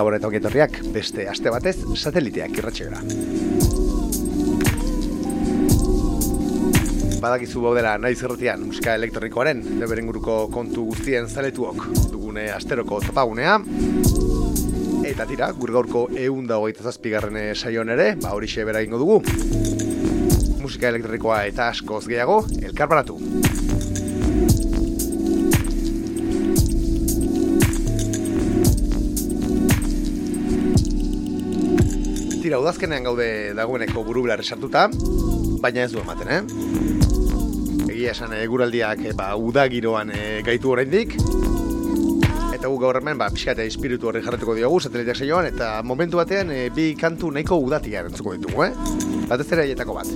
Gabon 0.00 0.14
eta 0.16 0.30
ongetorriak 0.30 0.78
beste 0.94 1.26
aste 1.28 1.50
batez 1.52 1.74
sateliteak 1.92 2.54
irratxegara. 2.56 3.02
Badakizu 7.20 7.60
baudela 7.66 7.98
nahi 8.00 8.16
zerretian 8.16 8.64
musika 8.64 8.94
elektronikoaren 8.96 9.60
deberen 9.82 10.08
guruko 10.08 10.38
kontu 10.54 10.86
guztien 10.88 11.28
zaletuok 11.28 11.84
dugune 12.14 12.46
asteroko 12.54 13.02
topagunea. 13.04 13.58
Eta 15.10 15.28
tira, 15.28 15.50
gure 15.60 15.76
gaurko 15.76 16.06
egun 16.16 16.48
da 16.48 16.56
hogeita 16.62 16.88
zazpigarren 16.88 17.52
saioan 17.52 17.92
ere, 17.92 18.14
ba 18.24 18.32
hori 18.38 18.48
bera 18.70 18.80
ingo 18.80 19.04
dugu. 19.04 19.20
Musika 20.64 20.88
elektronikoa 20.88 21.44
eta 21.52 21.68
askoz 21.74 22.06
gehiago, 22.08 22.46
elkarbaratu. 22.62 23.19
Tira, 32.60 32.68
udazkenean 32.68 33.06
gaude 33.06 33.54
dagoeneko 33.56 34.02
burubilar 34.04 34.40
esartuta, 34.42 34.82
baina 35.62 35.86
ez 35.86 35.92
du 35.94 36.00
ematen, 36.02 36.28
eh? 36.28 37.86
Egia 37.88 38.10
esan 38.12 38.34
eguraldiak 38.36 39.00
e, 39.00 39.12
ba, 39.16 39.30
uda 39.40 39.64
giroan 39.72 40.10
e, 40.12 40.42
gaitu 40.44 40.68
oraindik 40.74 41.14
eta 42.52 42.68
gu 42.68 42.76
gaur 42.82 42.98
hemen 43.00 43.16
ba, 43.16 43.30
pixka 43.32 43.54
eta 43.54 43.64
espiritu 43.64 44.10
horri 44.10 44.20
jarretuko 44.26 44.58
diogu 44.58 44.76
sateliteak 44.76 45.16
saioan 45.16 45.48
eta 45.48 45.70
momentu 45.80 46.20
batean 46.20 46.52
e, 46.52 46.66
bi 46.76 46.90
kantu 47.00 47.30
nahiko 47.32 47.56
udatia 47.64 48.02
erantzuko 48.04 48.36
ditugu, 48.36 48.66
eh? 48.66 48.74
Batez 49.30 49.48
ere 49.56 49.74
bat. 49.80 50.12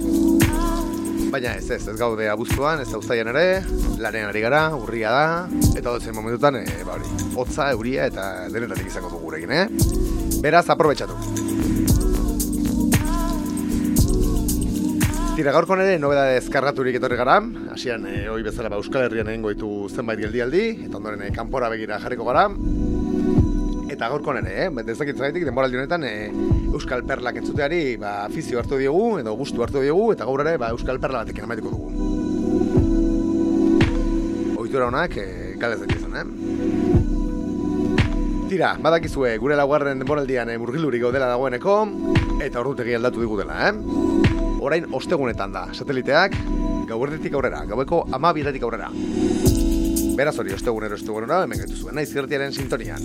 Baina 1.33 1.55
ez 1.57 1.71
ez, 1.71 1.81
ez 1.89 1.97
gaude 1.97 2.29
abuztuan, 2.29 2.85
ez 2.85 2.91
da 2.91 3.01
ustaian 3.01 3.33
ere, 3.33 3.65
lanean 3.97 4.29
ari 4.29 4.45
gara, 4.45 4.67
urria 4.77 5.17
da, 5.17 5.49
eta 5.73 5.89
dotzen 5.89 6.15
momentutan, 6.15 6.61
e, 6.61 6.85
ba 6.85 6.99
hori, 6.99 7.09
hotza, 7.35 7.73
euria 7.73 8.05
eta 8.13 8.51
denetatik 8.53 8.93
izango 8.93 9.09
dugu 9.17 9.31
gurekin, 9.31 9.57
eh? 9.63 9.67
Beraz, 10.45 10.69
aprobetsatu. 10.69 11.84
Tira, 15.35 15.51
gaurko 15.51 15.75
nire 15.75 15.97
nobeda 15.99 16.29
ezkargaturik 16.37 16.95
etorri 16.95 17.17
gara, 17.19 17.41
hasian 17.75 18.05
e, 18.07 18.29
hoi 18.31 18.45
bezala 18.47 18.69
ba, 18.71 18.77
Euskal 18.79 19.03
Herrian 19.09 19.27
egingo 19.33 19.51
ditu 19.51 19.69
zenbait 19.91 20.21
geldialdi, 20.23 20.61
eta 20.87 21.01
ondoren 21.01 21.25
e, 21.27 21.33
kanpora 21.35 21.67
begira 21.73 21.97
jarriko 21.99 22.23
gara. 22.29 22.45
Eta 23.91 24.13
gaurko 24.13 24.31
nire, 24.37 24.53
eh? 24.63 24.85
dezakit 24.87 25.19
zaitik, 25.19 25.43
denboraldi 25.49 25.81
honetan 25.81 26.07
e, 26.07 26.31
Euskal 26.71 27.03
Perlak 27.09 27.41
entzuteari 27.41 27.97
ba, 27.99 28.13
afizio 28.29 28.61
hartu 28.61 28.79
diogu, 28.79 29.19
edo 29.25 29.35
gustu 29.35 29.59
hartu 29.67 29.83
diogu, 29.83 30.13
eta 30.15 30.23
gaur 30.29 30.45
ere 30.45 30.55
ba, 30.63 30.69
Euskal 30.71 31.03
Perla 31.03 31.25
batekin 31.25 31.49
amaituko 31.49 31.71
dugu. 31.75 31.91
Oitura 34.63 34.87
honak, 34.87 35.19
e, 35.19 35.59
galez 35.59 35.81
dut 35.83 35.91
eh? 35.99 36.25
Tira, 38.53 38.77
badakizue, 38.79 39.35
gure 39.43 39.59
laugarren 39.59 39.99
denboraldian 39.99 40.55
e, 40.55 40.61
murgilurik 40.63 41.03
gaudela 41.09 41.27
dagoeneko, 41.33 41.75
eta 42.39 42.63
ordutegi 42.63 42.95
aldatu 42.95 43.27
digu 43.27 43.43
dela, 43.43 43.59
eh? 43.73 44.24
Orain 44.65 44.87
ostegunetan 44.97 45.53
da. 45.53 45.67
Sateliteak, 45.77 46.37
gauerdetik 46.89 47.35
aurrera, 47.37 47.65
gaueko 47.69 48.05
amabiretik 48.17 48.65
aurrera. 48.65 48.91
Beraz 50.15 50.37
hori, 50.39 50.55
ostegunero, 50.55 50.97
ostegunero, 50.97 51.41
hemen 51.45 51.61
gaitu 51.65 51.77
zuen, 51.77 51.97
nahi 51.99 52.07
zirretiaren 52.07 52.55
sintonian. 52.55 53.03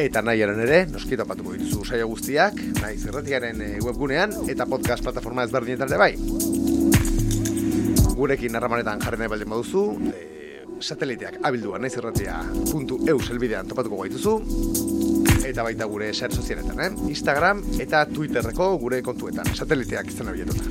Eta 0.00 0.22
nahiaren 0.26 0.60
ere, 0.64 0.84
noskito 0.90 1.26
patuko 1.26 1.54
dituzu 1.54 1.84
saio 1.84 2.06
guztiak, 2.10 2.58
nahi 2.80 2.98
zirretiaren 2.98 3.60
webgunean, 3.84 4.32
eta 4.50 4.66
podcast 4.70 5.04
plataforma 5.06 5.44
ezberdinetan 5.46 5.90
ere 5.90 6.00
bai. 6.00 6.12
Gurekin 8.14 8.54
narramanetan 8.54 9.02
jarri 9.02 9.20
nahi 9.20 9.32
baldin 9.34 9.50
baduzu, 9.50 9.84
e, 10.14 10.62
sateliteak 10.80 11.40
abilduan 11.42 11.82
nahi 11.82 11.94
zirretia.eu 11.98 13.18
selbidean 13.20 13.70
topatuko 13.70 14.04
gaituzu, 14.04 14.38
eta 15.44 15.62
baita 15.62 15.84
gure 15.84 16.12
ser 16.14 16.32
sozialetan, 16.32 16.80
eh? 16.80 16.90
Instagram 17.12 17.60
eta 17.82 18.04
Twitterreko 18.08 18.70
gure 18.80 19.02
kontuetan, 19.04 19.50
sateliteak 19.54 20.08
izan 20.12 20.32
abietuta. 20.32 20.64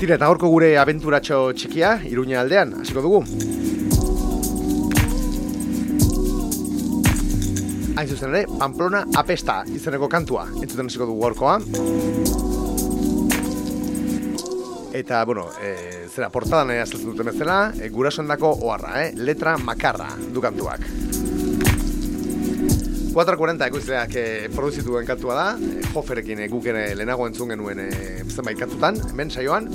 Tira, 0.00 0.18
eta 0.18 0.28
gorko 0.28 0.50
gure 0.52 0.74
abenturatxo 0.76 1.38
txikia, 1.56 1.94
Iruña 2.10 2.42
aldean, 2.42 2.74
hasiko 2.82 3.00
dugu. 3.04 3.22
Hain 7.94 8.10
zuzen 8.10 8.34
ere, 8.34 8.44
Pamplona 8.58 9.06
apesta 9.16 9.62
izeneko 9.70 10.10
kantua, 10.12 10.48
entzuten 10.60 10.90
hasiko 10.90 11.08
dugu 11.08 11.24
gorkoa. 11.24 12.63
Eta, 14.94 15.24
bueno, 15.24 15.48
e, 15.60 16.06
zera, 16.06 16.28
portadan 16.30 16.70
e, 16.70 16.76
azaltzen 16.78 17.08
duten 17.10 17.26
bezala, 17.26 17.72
e, 17.82 17.88
gurasoen 17.90 18.28
dako 18.30 18.52
oharra, 18.62 18.92
eh? 19.02 19.08
letra 19.18 19.56
makarra 19.58 20.06
dukantuak. 20.30 20.84
440 23.10 23.66
ekoizleak 23.66 24.14
e, 24.14 24.24
produzitu 24.54 24.94
den 24.94 25.08
kantua 25.08 25.34
da, 25.34 25.48
e, 25.58 25.82
Hoferekin 25.98 26.44
e, 26.44 26.46
guk 26.52 26.68
ere 26.70 26.84
lehenago 26.94 27.26
entzun 27.26 27.50
genuen 27.50 27.82
e, 27.88 27.88
zenbait 28.28 28.54
kantutan, 28.60 29.02
hemen 29.10 29.34
saioan. 29.34 29.66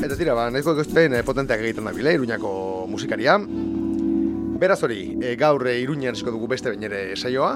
Eta 0.00 0.16
tira, 0.16 0.32
ba, 0.32 0.48
nahiko 0.48 0.72
ekoizpen 0.78 1.18
e, 1.18 1.22
potenteak 1.28 1.60
egiten 1.60 1.84
da 1.84 1.92
bile, 1.92 2.16
iruñako 2.16 2.86
musikaria. 2.88 3.36
Beraz 4.64 4.80
hori, 4.88 5.02
e, 5.20 5.36
gaur 5.36 5.68
e, 5.68 5.76
iruñan 5.84 6.16
esko 6.16 6.32
dugu 6.32 6.48
beste 6.48 6.72
bain 6.72 6.88
ere 6.88 7.02
saioa, 7.20 7.52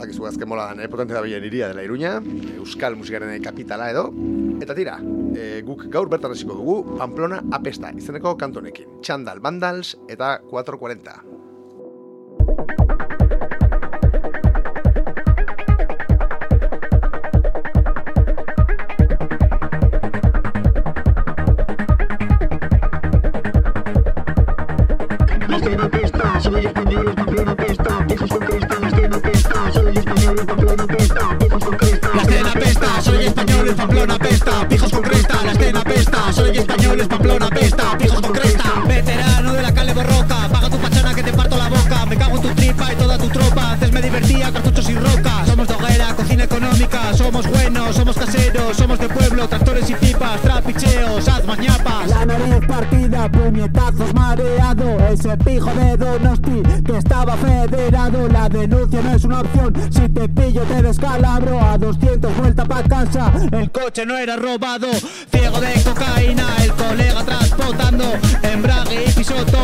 dakizu 0.00 0.24
azken 0.24 0.48
mola 0.48 0.70
e, 0.72 0.88
potente 0.88 1.12
da 1.12 1.20
bilen 1.20 1.44
iria 1.52 1.68
dela 1.68 1.84
iruña, 1.84 2.16
euskal 2.56 2.96
musikaren 2.96 3.36
kapitala 3.44 3.92
edo, 3.92 4.08
Eta 4.62 4.76
tira, 4.78 4.92
e, 5.34 5.58
guk 5.66 5.88
gaur 5.90 6.06
bertan 6.12 6.36
hasiko 6.36 6.54
dugu 6.54 6.94
Pamplona 6.94 7.40
apesta 7.58 7.90
izeneko 7.98 8.36
kantonekin. 8.38 9.00
Txandal 9.02 9.42
Bandals 9.42 9.96
eta 10.06 10.36
440. 10.52 12.91
Pesta, 36.72 36.88
soy 36.88 36.96
español, 36.96 37.00
es 37.00 37.08
Pamplona 37.08 37.48
pesta, 37.48 37.98
pijos 37.98 38.20
con 38.20 38.32
cresta. 38.32 38.82
Veterano 38.86 39.52
de 39.52 39.62
la 39.62 39.74
calle 39.74 39.92
borroca, 39.92 40.48
paga 40.50 40.70
tu 40.70 40.78
pachana 40.78 41.14
que 41.14 41.22
te 41.22 41.32
parto 41.32 41.56
la 41.56 41.68
boca, 41.68 42.06
me 42.06 42.16
cago 42.16 42.36
en 42.36 42.42
tu 42.42 42.48
tripa 42.54 42.92
y 42.92 42.96
toda 42.96 43.18
tu 43.18 43.28
tropa, 43.28 43.72
antes 43.72 43.92
me 43.92 44.02
divertía, 44.02 44.52
cartuchos 44.52 44.88
y 44.88 44.94
rocas. 44.94 45.46
Somos 45.46 45.68
de 45.68 45.74
hoguera, 45.74 46.14
cocina 46.14 46.44
económica, 46.44 47.14
somos 47.14 47.46
buenos, 47.48 47.96
somos 47.96 48.16
caseros, 48.16 48.61
trapicheos, 51.22 51.28
hazmas 51.28 51.58
ñapas. 51.58 52.08
La 52.08 52.26
nariz 52.26 52.66
partida, 52.66 53.30
puñetazos 53.30 54.14
mareado. 54.14 54.98
Ese 55.08 55.36
pijo 55.38 55.70
de 55.74 55.96
Donosti 55.96 56.62
que 56.84 56.96
estaba 56.98 57.36
federado. 57.36 58.28
La 58.28 58.48
denuncia 58.48 59.00
no 59.02 59.12
es 59.12 59.24
una 59.24 59.40
opción. 59.40 59.74
Si 59.90 60.08
te 60.08 60.28
pillo 60.28 60.62
te 60.62 60.82
descalabro. 60.82 61.60
A 61.60 61.78
200 61.78 62.36
vuelta 62.36 62.64
pa' 62.64 62.82
casa. 62.84 63.32
El 63.52 63.70
coche 63.70 64.04
no 64.06 64.16
era 64.18 64.36
robado, 64.36 64.88
ciego 65.30 65.60
de 65.60 65.72
cocaína, 65.82 66.46
el 66.62 66.72
colega 66.72 67.24
transportando 67.24 68.04
embrague 68.42 69.04
y 69.06 69.12
pisotón, 69.12 69.61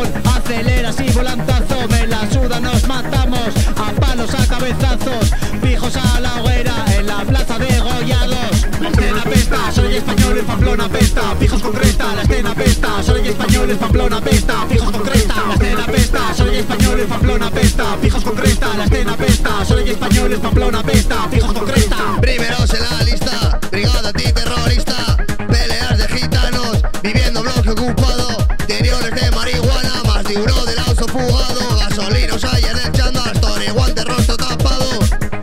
Pamplona 20.36 20.82
pesta, 20.82 21.26
fijos 21.30 21.52
con 21.54 21.64
cresta. 21.64 21.96
Primeros 22.20 22.72
en 22.74 22.82
la 22.82 23.02
lista, 23.02 23.58
brigada 23.70 24.10
antiterrorista, 24.10 25.16
peleas 25.48 25.98
de 25.98 26.08
gitanos, 26.08 26.82
viviendo 27.02 27.40
bloque 27.40 27.70
ocupado, 27.70 28.28
interiores 28.60 29.10
de 29.10 29.30
marihuana, 29.30 30.02
más 30.06 30.24
de 30.24 30.36
uno 30.36 30.64
del 30.66 30.78
auto 30.80 31.08
fugado, 31.08 31.78
gasolinos 31.80 32.44
hay 32.44 32.62
en 32.62 32.76
el 32.76 32.92
chándal, 32.92 33.40
guante 33.74 34.04
rostro 34.04 34.36
tapado. 34.36 34.84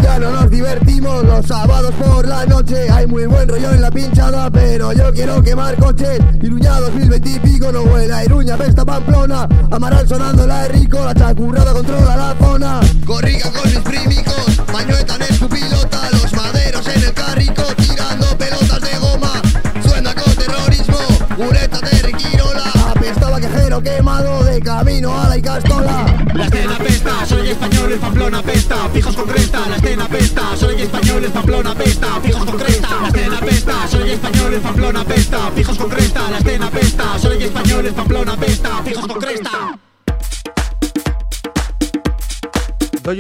Ya 0.04 0.20
no 0.20 0.30
nos 0.30 0.52
divertimos 0.52 1.24
los 1.24 1.48
sábados 1.48 1.94
por 1.96 2.28
la 2.28 2.46
noche, 2.46 2.88
hay 2.90 3.08
muy 3.08 3.26
buen 3.26 3.50
rollo 3.50 3.72
en 3.72 3.82
la 3.82 3.90
pinchada, 3.90 4.52
pero 4.52 4.94
yo 4.94 5.12
quiero 5.12 5.42
quemar 5.42 5.76
coches. 5.78 6.20
Iruña 6.44 6.80
2020 6.80 7.30
y 7.30 7.40
pico, 7.40 7.72
no 7.72 7.82
huela, 7.82 8.24
Iruña, 8.24 8.56
pesta 8.56 8.86
Pamplona, 8.86 9.48
Amaral 9.72 10.08
sonando 10.08 10.46
la 10.46 10.68
rico, 10.68 11.04
la 11.04 11.16
chacurrada 11.16 11.74
controla 11.74 12.16
la 12.16 12.35
zona. 12.56 12.80
Corriga 13.06 13.52
con 13.52 13.70
mis 13.70 13.80
primicos, 13.80 14.62
Mañueta 14.72 15.16
en 15.16 15.36
su 15.36 15.48
pilota, 15.48 16.10
los 16.12 16.32
maderos 16.34 16.88
en 16.88 17.04
el 17.04 17.14
carrico, 17.14 17.64
tirando 17.78 18.26
pelotas 18.38 18.82
de 18.82 18.98
goma. 18.98 19.42
Suena 19.86 20.14
con 20.14 20.34
terrorismo, 20.36 20.98
ureta 21.38 21.80
de 21.80 22.02
Riquirola. 22.02 22.72
Apestaba 22.96 23.40
quejero 23.40 23.82
quemado 23.82 24.44
de 24.44 24.60
camino 24.62 25.20
a 25.20 25.30
la 25.30 25.38
Icastola. 25.38 26.06
La 26.34 26.46
escena 26.46 26.78
pesta, 26.78 27.26
soy 27.26 27.50
español, 27.50 27.92
el 27.92 28.00
Pamplona 28.00 28.42
pesta, 28.42 28.76
fijos 28.94 29.16
con 29.16 29.28
cresta, 29.28 29.60
la 29.70 29.76
escena 29.78 30.08
pesta, 30.08 30.42
soy 30.58 30.82
español, 30.82 31.24
el 31.24 31.32
Pamplona 31.32 31.76
pesta, 31.76 32.08
fijos 32.22 32.46
con 32.46 32.58
cresta, 32.58 32.90
la 33.02 33.08
escena 33.08 33.40
pesta, 33.40 33.88
soy 33.90 34.12
español, 34.12 34.54
el 34.54 34.62
Pamplona 34.62 35.04
pesta, 35.06 35.52
fijos 35.56 35.78
con 35.78 35.90
cresta, 35.90 36.32
la 36.32 36.38
escena 36.38 36.70
pesta, 36.70 37.20
soy 37.20 37.44
español, 37.44 37.86
el 37.86 37.94
Pamplona 37.94 38.36
pesta, 38.38 38.45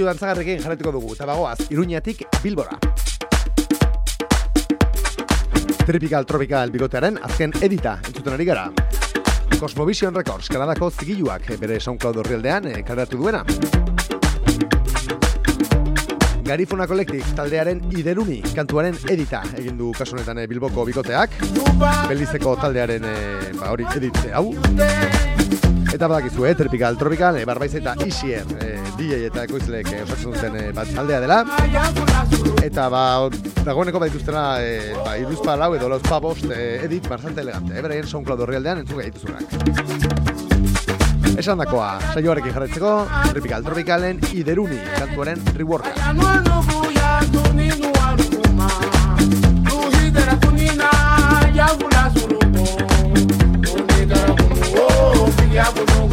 Doiu 0.06 0.14
dantzagarrekin 0.14 0.60
jarretuko 0.62 0.92
dugu, 0.94 1.14
eta 1.16 1.26
bagoaz, 1.26 1.66
Iruñatik 1.74 2.20
Bilbora. 2.44 2.76
Tropical 5.88 6.28
Tropical 6.30 6.74
bigotearen 6.76 7.18
azken 7.26 7.56
edita 7.66 7.96
entzuten 8.06 8.36
ari 8.36 8.46
gara. 8.46 8.68
Cosmovision 9.58 10.14
Records, 10.14 10.52
Kanadako 10.54 10.92
zigiluak 10.92 11.50
bere 11.58 11.80
SoundCloud 11.80 12.22
horrialdean 12.22 12.70
eh, 12.70 12.84
kaleratu 12.86 13.18
duena. 13.24 13.42
Garifuna 16.46 16.86
Collective 16.86 17.34
taldearen 17.40 17.82
ideruni 17.98 18.44
kantuaren 18.54 19.00
edita 19.10 19.42
egin 19.58 19.80
du 19.82 19.90
kasu 19.98 20.20
honetan 20.20 20.44
eh, 20.44 20.46
Bilboko 20.52 20.86
bikoteak. 20.86 21.34
Belizeko 22.12 22.54
taldearen 22.62 23.10
eh, 23.10 23.56
ba 23.58 23.74
hori 23.74 23.90
edit 23.98 24.22
hau. 24.36 24.52
Eta 25.96 26.10
badakizu, 26.12 26.46
eh, 26.46 26.56
Tropical 26.56 26.98
Tropical, 26.98 27.38
eh, 27.38 27.46
Barbaiz 27.46 27.74
eta 27.80 27.94
Isier, 28.06 28.44
eh, 28.60 28.82
DJ 28.98 29.28
eta 29.30 29.46
ekoizleek 29.46 29.88
eh, 29.94 30.02
osatzen 30.04 30.34
duten 30.34 30.56
eh, 30.60 30.72
bat 30.76 30.90
taldea 30.92 31.22
dela. 31.24 31.38
Eta 32.66 32.90
ba, 32.92 33.30
dagoeneko 33.64 34.02
badituztena, 34.04 34.60
eh, 34.60 34.92
ba, 35.06 35.16
iruzpa 35.22 35.56
lau 35.56 35.72
edo 35.78 35.88
lauzpa 35.88 36.20
bost 36.20 36.52
eh, 36.52 36.84
edit 36.84 37.08
bastante 37.08 37.40
elegante. 37.46 37.78
Eh, 37.78 37.82
beraien 37.86 38.08
SoundCloud 38.12 38.44
horrialdean 38.44 38.84
entzun 38.84 39.00
gaituzunak. 39.06 39.44
Esan 41.40 41.64
dakoa, 41.64 41.94
saioarekin 42.12 42.52
jarretzeko, 42.58 42.92
Tropical 43.32 43.64
Tropicalen 43.64 44.20
ideruni 44.36 44.82
kantuaren 45.00 45.40
reworka. 45.56 45.96
I 55.58 55.70
would. 55.70 56.05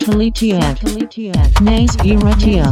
Sateliteak. 0.00 0.80
Naiz 1.60 1.92
irratia. 2.08 2.70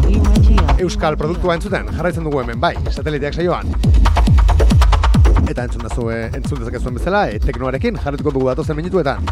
Euskal 0.81 1.17
produktua 1.21 1.59
entzuten, 1.59 1.91
jarraitzen 1.93 2.25
dugu 2.25 2.41
hemen, 2.41 2.57
bai, 2.61 2.71
sateliteak 2.89 3.37
saioan. 3.37 3.69
Eta 5.45 5.67
entzun 5.67 5.85
dazu, 5.85 6.07
entzun 6.09 6.63
dezakezuen 6.63 6.97
bezala, 6.97 7.27
e, 7.29 7.37
teknoarekin 7.43 8.01
jarretuko 8.01 8.33
dugu 8.33 8.49
datozen 8.49 8.79
minutuetan. 8.81 9.29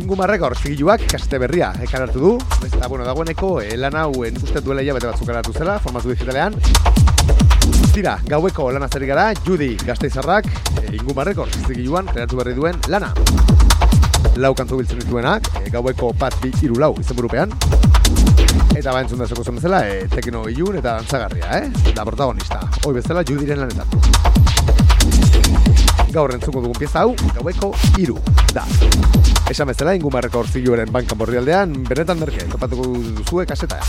Inguma 0.00 0.26
Records 0.30 0.62
figiluak 0.64 1.04
kasete 1.12 1.42
berria 1.42 1.68
ekan 1.84 2.06
hartu 2.06 2.24
du, 2.24 2.32
eta 2.64 2.88
bueno, 2.88 3.04
dagoeneko 3.04 3.58
e, 3.60 3.76
lan 3.76 4.00
hau 4.00 4.14
uste 4.16 4.64
duela 4.64 4.80
hilabete 4.80 5.10
batzuk 5.10 5.28
hartu 5.28 5.52
zela, 5.52 5.76
formatu 5.78 6.14
digitalean. 6.14 6.56
Tira, 7.92 8.16
gaueko 8.24 8.70
lan 8.72 8.88
azeri 8.88 9.12
gara, 9.12 9.28
Judy 9.44 9.74
Gasteizarrak, 9.84 10.48
e, 10.80 10.88
Inguma 10.96 11.28
Records 11.28 11.60
figiluan 11.68 12.08
kreatu 12.08 12.40
berri 12.40 12.56
duen 12.56 12.80
lana. 12.88 13.12
Lau 14.40 14.54
kantu 14.56 14.78
biltzen 14.80 14.96
dituenak, 15.02 15.48
e, 15.60 15.68
gaueko 15.68 16.12
bat 16.16 16.32
bi 16.40 16.48
iru 16.64 16.78
lau 16.80 16.94
izen 17.00 17.16
burupean. 17.18 17.52
Eta 18.72 18.92
ba 18.94 19.02
entzun 19.02 19.20
da 19.20 19.26
zoko 19.28 19.44
zen 19.44 19.58
bezala, 19.58 19.82
e, 19.84 20.06
tekno 20.08 20.46
ilun 20.48 20.78
eta 20.80 20.94
dantzagarria, 21.00 21.58
eh? 21.58 21.92
Da 21.92 22.06
protagonista. 22.08 22.62
Hoi 22.86 22.94
bezala 22.96 23.24
Judyren 23.28 23.60
lanetan. 23.60 23.86
Gaur 26.12 26.32
entzuko 26.32 26.62
dugun 26.64 26.78
pieza 26.78 27.04
hau, 27.04 27.12
gaueko 27.36 27.74
iru, 28.00 28.16
da. 28.56 28.64
Esan 29.52 29.68
bezala, 29.68 29.92
ingumarreko 30.00 30.40
orziluaren 30.46 30.92
bankan 30.92 31.20
borrialdean, 31.20 31.76
benetan 31.88 32.20
merke, 32.24 32.48
topatuko 32.52 32.88
duzue 33.20 33.44
kaseta. 33.48 33.80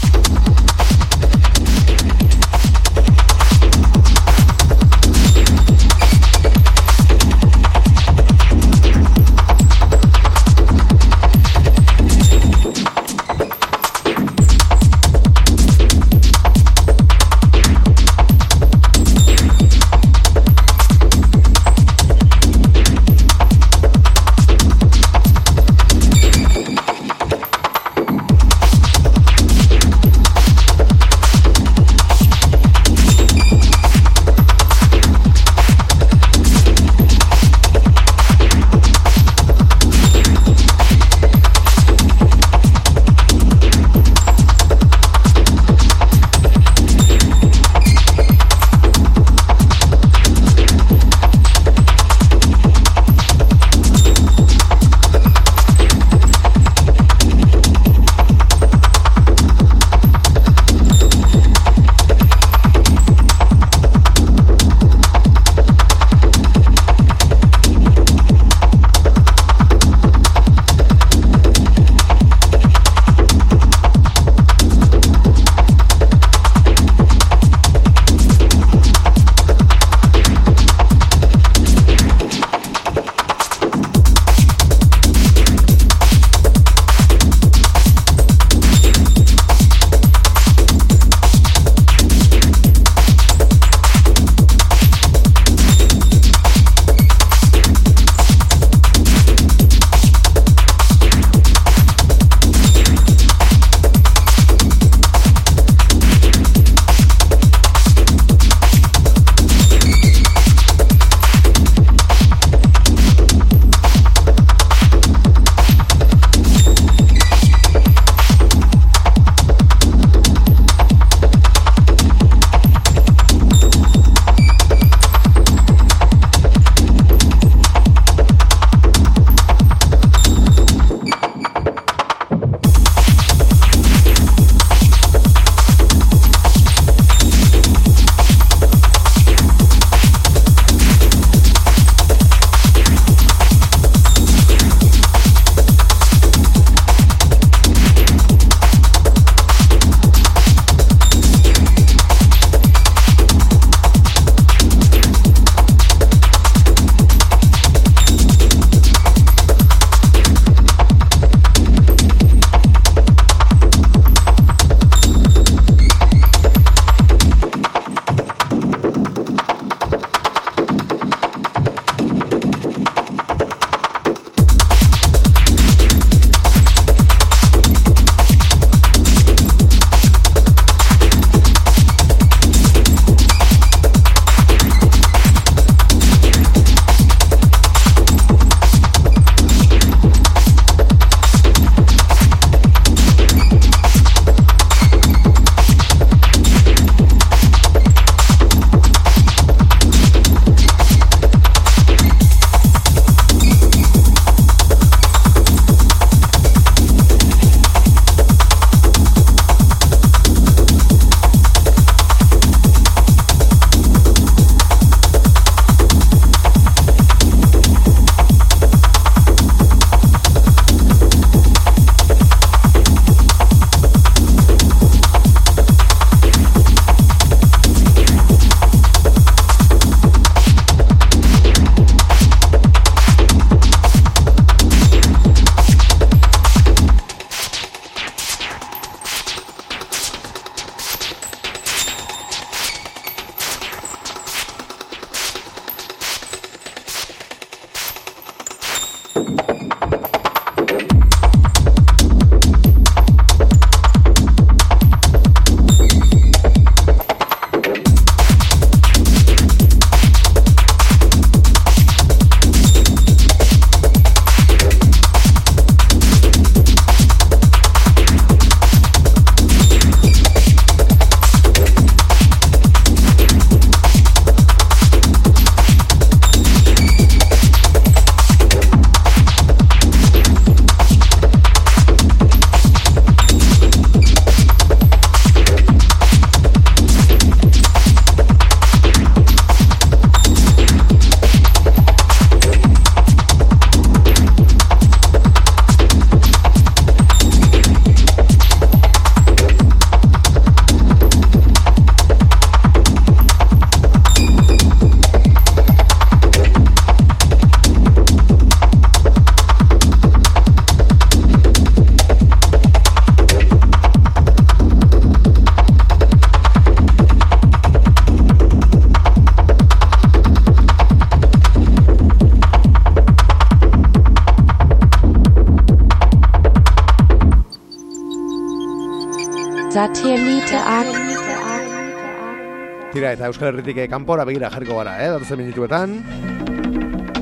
Eta 333.13 333.29
Euskal 333.29 333.51
Herritik 333.51 333.77
eh, 333.77 333.87
kanpora 333.89 334.25
begira 334.25 334.49
jarriko 334.49 334.77
gara, 334.79 334.95
eh, 335.03 335.09
datozen 335.13 335.39
minutuetan. 335.39 335.95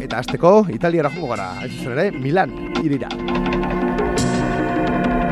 Eta 0.01 0.21
azteko, 0.21 0.65
Italiara 0.71 1.11
jungo 1.11 1.31
gara, 1.33 1.51
hain 1.59 1.75
zuzen 1.75 1.97
ere, 1.97 2.11
Milan, 2.11 2.53
irira. 2.83 3.11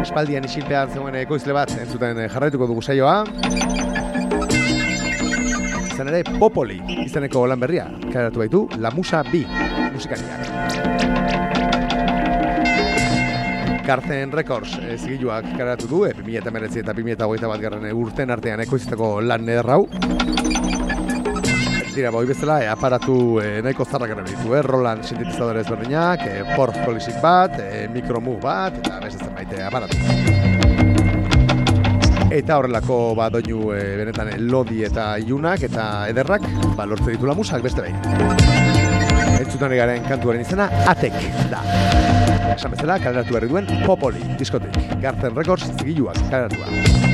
Espaldian 0.03 0.47
isilpean 0.47 0.91
zegoen 0.91 1.15
ekoizle 1.21 1.55
bat 1.55 1.73
entzuten 1.77 2.19
eh, 2.23 2.29
jarraituko 2.31 2.67
dugu 2.69 2.83
saioa. 2.83 3.23
Izan 5.89 6.11
ere, 6.11 6.23
Popoli, 6.39 6.79
izeneko 7.05 7.47
lan 7.47 7.59
berria, 7.63 7.89
karatu 8.11 8.43
baitu, 8.43 8.67
La 8.79 8.91
Musa 8.95 9.23
B, 9.31 9.45
musikariak. 9.95 10.49
Garzen 13.89 14.31
Records 14.31 14.75
e, 14.77 14.99
zigiluak 14.99 15.47
karatu 15.57 15.87
du, 15.89 16.03
e, 16.05 16.11
2019 16.29 16.83
eta 16.83 16.93
2021 16.93 17.49
bat 17.49 17.61
garren 17.63 17.89
urten 17.93 18.31
artean 18.31 18.61
ekoizteko 18.65 19.19
lan 19.25 19.49
eder 19.49 19.69
hau. 19.75 19.83
Tira, 21.89 22.11
boi 22.13 22.25
bezala, 22.29 22.59
e, 22.63 22.67
aparatu 22.69 23.15
e, 23.41 23.47
nahiko 23.65 23.83
zarrak 23.83 24.13
gara 24.13 24.23
ditu, 24.23 24.53
eh? 24.55 24.61
Roland 24.63 25.03
sintetizadore 25.03 25.65
ezberdinak, 25.65 26.21
e, 26.29 26.43
Port 26.55 26.77
Polisik 26.85 27.17
bat, 27.23 27.57
e, 27.59 27.87
Micromove 27.91 28.39
bat, 28.45 28.77
eta 28.79 29.01
beste 29.03 29.25
zenbait 29.25 29.57
aparatu. 29.65 29.97
Eta 32.29 32.59
horrelako 32.59 33.15
ba 33.17 33.27
doinu 33.33 33.71
e, 33.73 33.81
benetan 33.97 34.29
lodi 34.51 34.83
eta 34.85 35.15
ilunak 35.17 35.65
eta 35.65 35.85
ederrak 36.11 36.45
ba 36.77 36.85
lortze 36.85 37.15
ditu 37.15 37.33
musak 37.33 37.65
beste 37.65 37.81
behin. 37.81 37.97
Entzutan 39.39 39.73
garen 39.73 40.05
kantuaren 40.05 40.45
izena 40.45 40.69
Atek 40.93 41.17
da. 41.49 41.98
Esan 42.55 42.73
bezala, 42.73 42.97
kaleratu 43.01 43.37
berri 43.37 43.51
duen 43.51 43.69
Popoli 43.85 44.23
diskotik. 44.39 44.81
Garten 45.03 45.37
Records 45.37 45.69
zigiluak 45.77 46.17
kaleratua. 46.31 47.08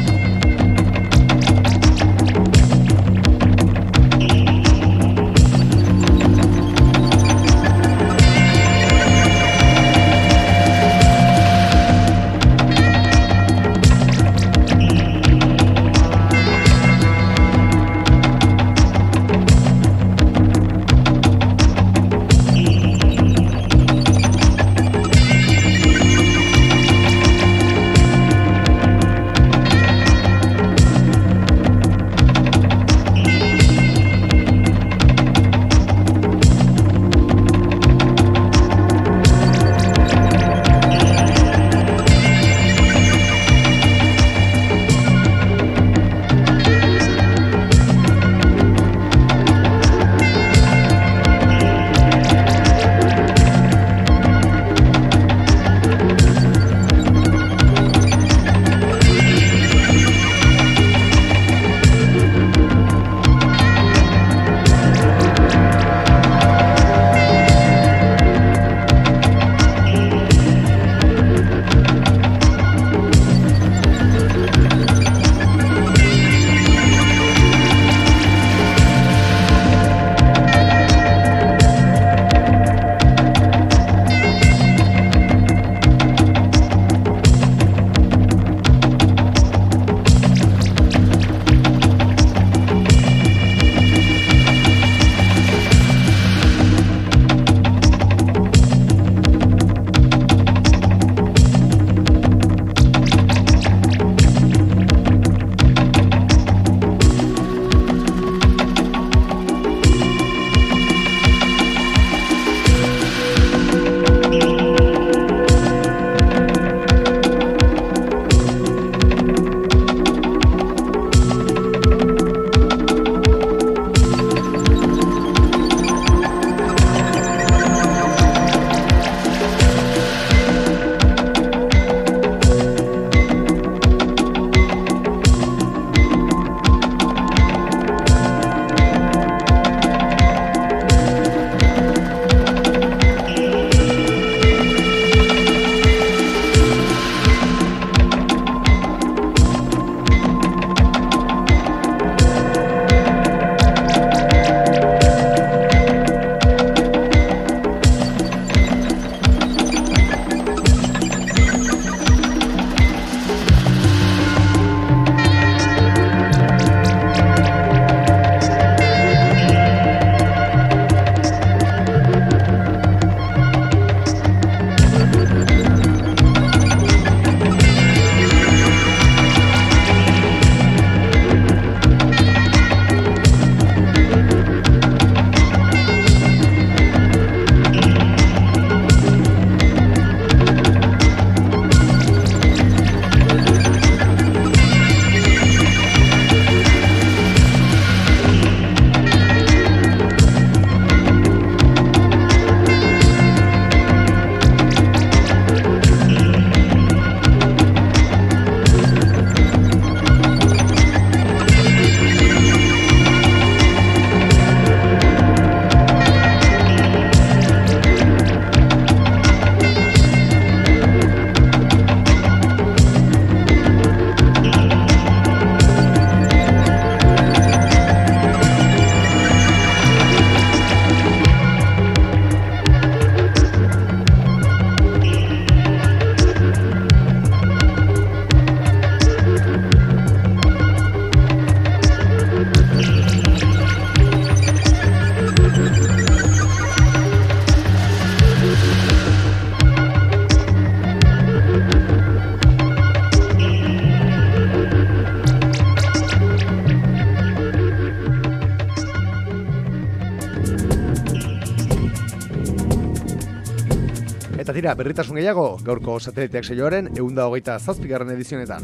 Begira, 264.66 264.80
berritasun 264.82 265.20
gehiago, 265.20 265.44
gaurko 265.62 266.00
sateliteak 266.02 266.48
seioaren 266.48 266.88
eunda 266.98 267.28
hogeita 267.30 267.60
zazpigarren 267.60 268.10
edizionetan. 268.16 268.64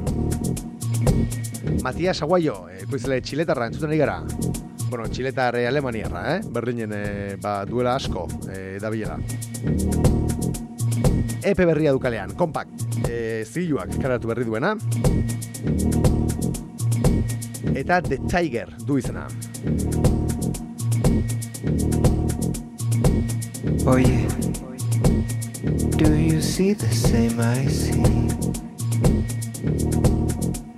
Matias 1.86 2.16
Aguayo, 2.26 2.56
ekoizle 2.74 3.20
txiletarra 3.22 3.68
entzuten 3.70 3.94
ari 3.94 4.00
gara. 4.00 4.16
Bueno, 4.88 5.06
txiletar 5.06 5.60
eh, 5.60 5.68
alemaniarra, 5.70 6.24
eh? 6.32 6.40
Berlinen 6.56 6.96
eh, 6.98 7.36
ba, 7.38 7.54
duela 7.70 7.94
asko 8.00 8.26
eh, 8.50 8.80
dabilela. 8.82 9.20
Epe 11.46 11.70
berria 11.70 11.94
dukalean, 11.94 12.34
kompak, 12.34 12.74
eh, 13.06 13.46
ziluak 13.46 13.94
karatu 14.02 14.34
berri 14.34 14.50
duena. 14.50 14.74
Eta 17.78 18.02
The 18.02 18.24
Tiger 18.26 18.74
du 18.90 18.98
izena. 18.98 19.30
Oye. 23.86 24.31
Do 26.02 26.16
you 26.16 26.42
see 26.42 26.74
the 26.74 26.90
same 26.90 27.40
I 27.40 27.68
see? 27.70 28.02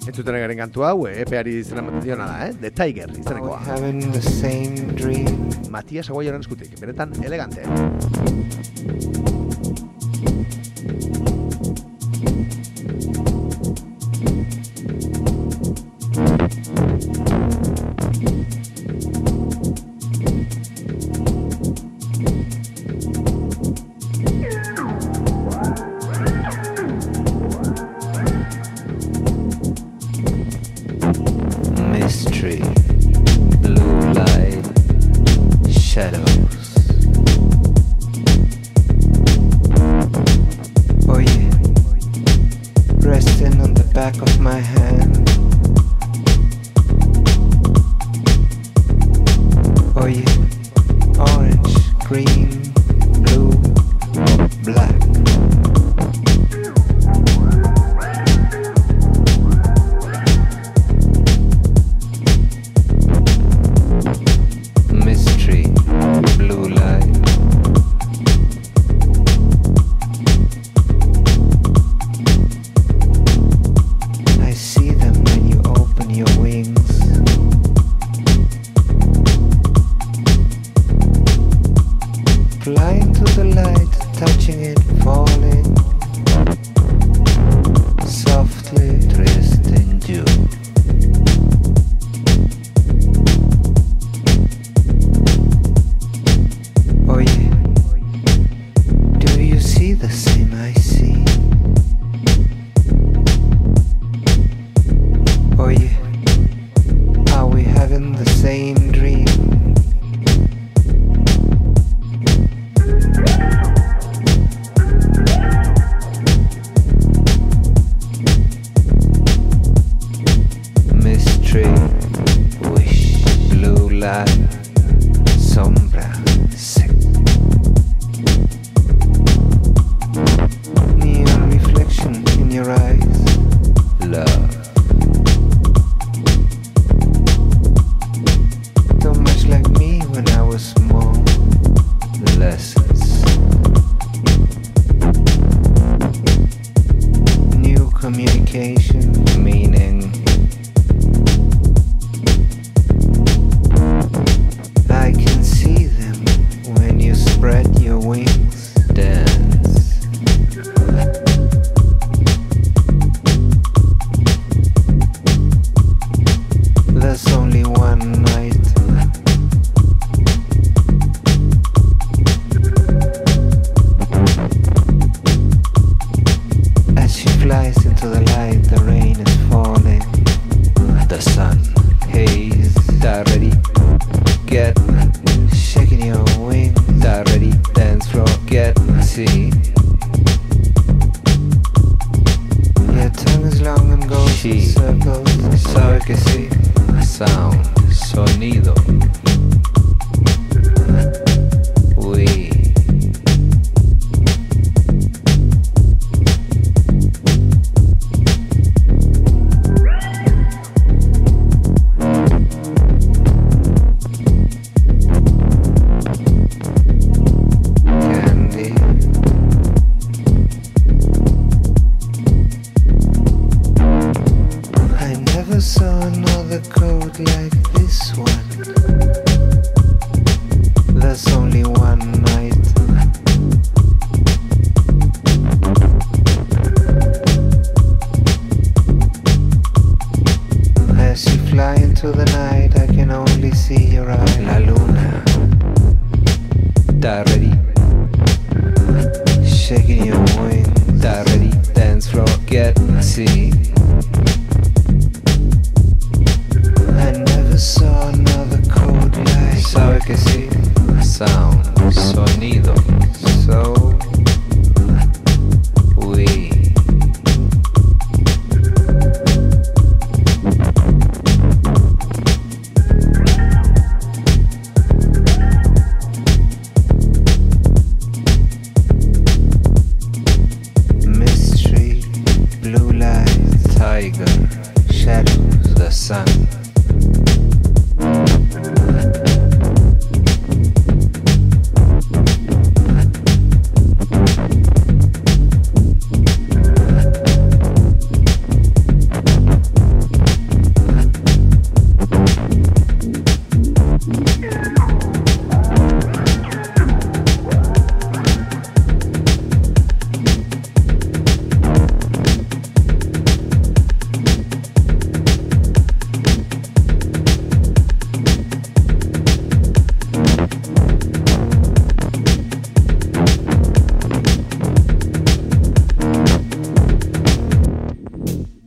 Entzuten 0.03 0.36
egaren 0.36 0.59
kantu 0.59 0.83
hau, 0.83 1.07
eh, 1.07 1.21
epeari 1.23 1.53
izena 1.62 1.86
diona 2.03 2.27
da, 2.27 2.49
eh? 2.49 2.51
The 2.59 2.71
Tiger 2.75 3.07
izanekoa. 3.15 3.62
Having 3.69 4.12
the 4.12 4.21
same 4.21 4.91
dream. 4.99 5.47
Matias 5.71 6.12
Aguayoran 6.12 6.43
eskutik, 6.43 6.75
beretan 6.81 7.15
elegante. 7.23 7.63
Elegante. 7.63 9.13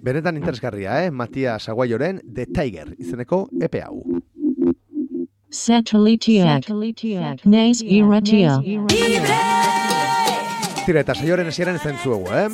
Benetan 0.06 0.36
interesgarria, 0.36 1.04
eh? 1.04 1.10
Matias 1.10 1.68
Aguayoren 1.68 2.20
The 2.32 2.46
Tiger 2.46 2.92
izeneko 2.94 3.48
epe 3.58 3.80
hau. 3.82 4.04
Satelitiak. 5.50 6.68
Naiz 7.42 7.80
irratia. 7.82 8.54
Tira, 10.86 11.02
eta 11.02 11.16
saioaren 11.16 11.50
esiaren 11.50 11.80
ez 11.80 11.96
zuegu, 12.04 12.30
eh? 12.30 12.46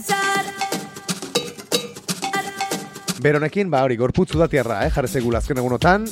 Beronekin, 3.21 3.69
ba 3.69 3.83
hori, 3.85 3.99
gorputzu 4.01 4.41
da 4.41 4.49
tierra, 4.49 4.87
eh? 4.87 4.91
Jarre 4.91 5.09
zegula 5.09 5.45
azken 5.45 5.61
egunotan. 5.61 6.07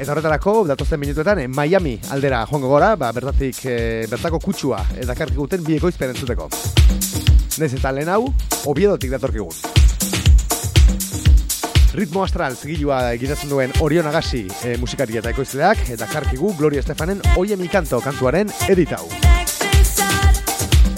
Eta 0.00 0.10
horretarako, 0.10 0.64
datozen 0.66 0.98
minutuetan, 0.98 1.38
eh, 1.38 1.46
Miami 1.46 2.00
aldera 2.10 2.42
joango 2.50 2.72
gora, 2.74 2.96
ba, 2.96 3.12
bertatik, 3.12 3.60
eh, 3.66 4.06
bertako 4.10 4.40
kutsua, 4.42 4.82
eh, 4.96 5.06
dakarkiguten 5.06 5.62
bi 5.62 5.78
ekoizpen 5.78 6.10
entzuteko. 6.10 6.50
Nez 7.60 7.74
eta 7.74 7.92
lehen 7.92 8.08
hau, 8.08 8.24
obiedotik 8.66 9.14
datorkigun. 9.14 9.79
Ritmo 11.90 12.22
astral 12.22 12.54
zigilua 12.54 13.00
egitatzen 13.16 13.50
duen 13.50 13.72
Orion 13.82 14.06
Agasi 14.06 14.44
e, 14.62 14.76
musikari 14.78 15.18
eta 15.18 15.32
ekoizleak, 15.32 15.82
eta 15.90 16.06
karkigu 16.06 16.52
Gloria 16.58 16.84
Estefanen 16.84 17.18
Oie 17.40 17.56
mi 17.58 17.66
kanto 17.68 17.98
kantuaren 18.04 18.52
editau. 18.70 19.08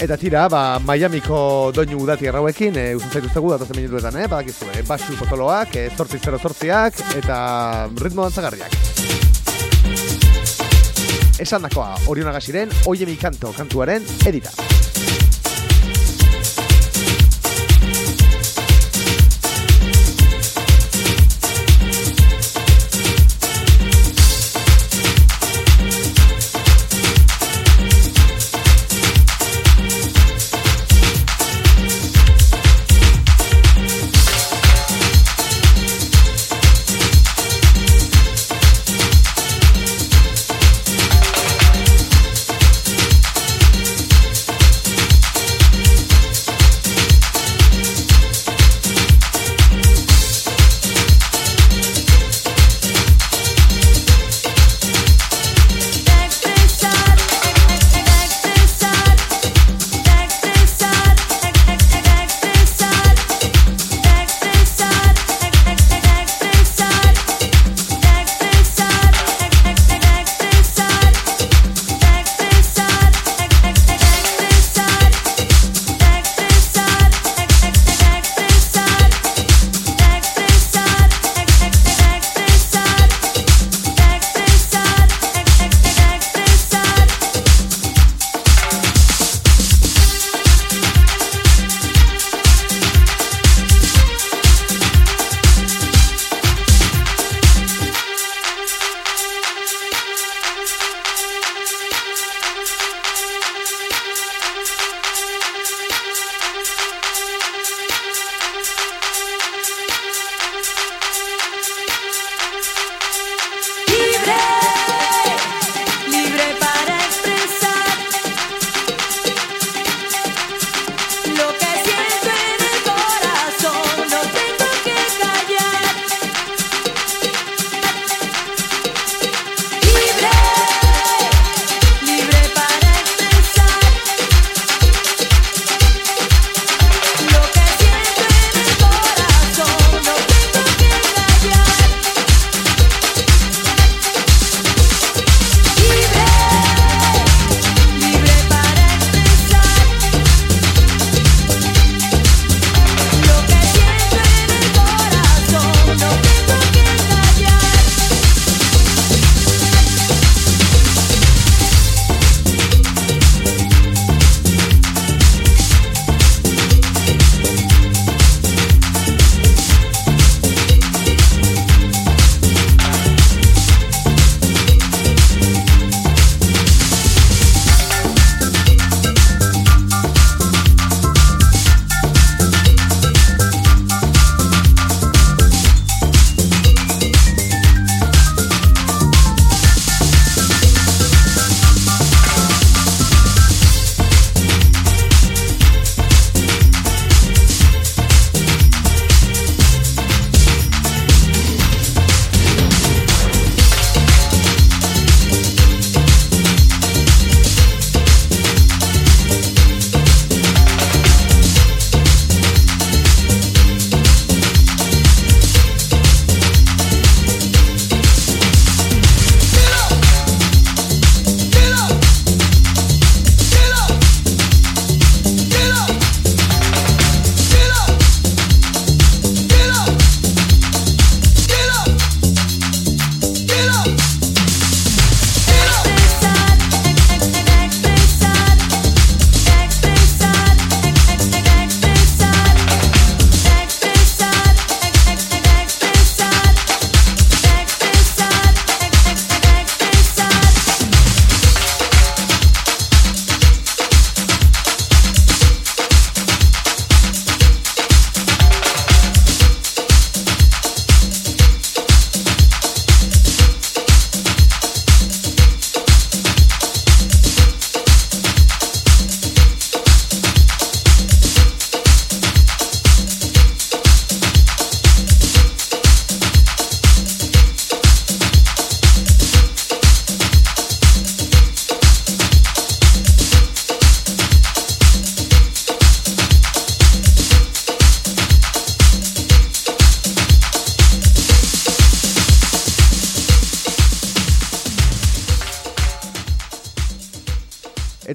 Eta 0.03 0.17
tira, 0.19 0.45
ba, 0.51 0.77
Miamiko 0.83 1.71
doinu 1.73 2.03
udati 2.03 2.29
errauekin, 2.29 2.77
e, 2.77 2.85
usun 2.99 3.09
zaitu 3.09 3.31
zegu 3.33 3.49
datozen 3.53 3.79
minutuetan, 3.79 4.19
eh? 4.21 4.27
Badakizu, 4.29 4.69
eh? 4.75 4.83
Basu 4.85 5.17
potoloak, 5.17 5.73
e, 5.79 5.87
zortzi 5.97 6.19
zero 6.21 6.37
zortziak, 6.37 7.01
eta 7.17 7.39
ritmo 8.03 8.27
dantzagarriak. 8.27 8.77
Esan 11.41 11.65
dakoa, 11.65 11.95
Orion 12.07 12.29
Agasiren 12.29 12.69
Oie 12.85 13.09
mi 13.09 13.17
kanto 13.17 13.55
kantuaren 13.57 14.05
edita. 14.29 14.53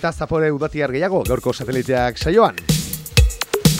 Eta 0.08 0.24
zapore 0.24 0.46
udatiar 0.48 0.88
gehiago 0.88 1.18
gaurko 1.28 1.52
sateliteak 1.52 2.16
saioan. 2.16 2.56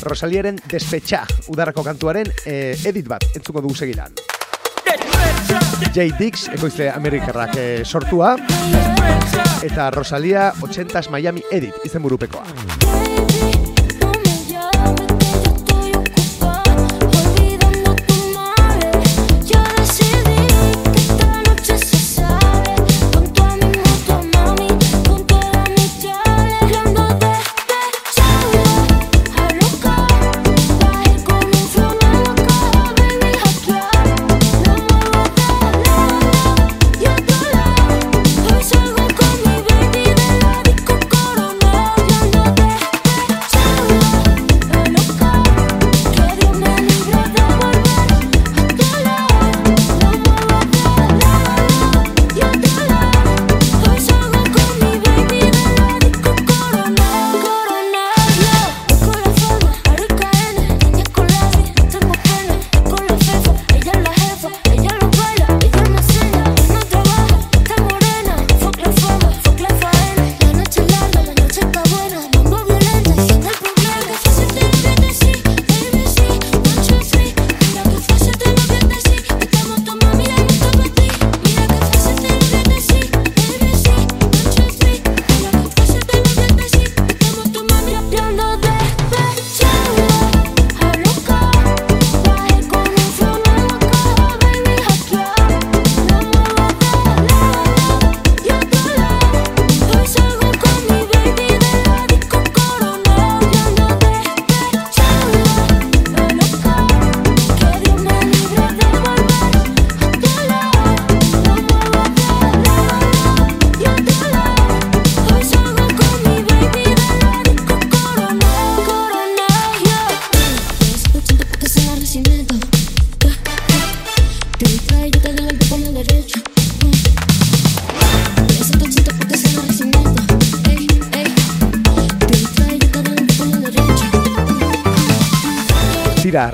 Rosaliaren 0.05 0.59
despetxa 0.69 1.23
udarako 1.49 1.81
kantuaren 1.87 2.29
eh, 2.45 2.77
edit 2.91 3.09
bat 3.09 3.25
entzuko 3.33 3.63
dugu 3.65 3.73
segidan. 3.73 4.13
J. 5.89 6.11
Dix, 6.21 6.51
ekoizle 6.53 6.91
amerikarrak 6.93 7.57
eh, 7.57 7.81
sortua, 7.87 8.35
eta 9.65 9.89
Rosalia 9.97 10.51
80s 10.61 11.09
Miami 11.17 11.49
Edit 11.49 11.89
izen 11.89 12.05